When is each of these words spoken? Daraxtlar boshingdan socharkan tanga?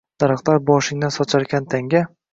Daraxtlar 0.21 0.61
boshingdan 0.69 1.13
socharkan 1.19 1.69
tanga? 1.75 2.07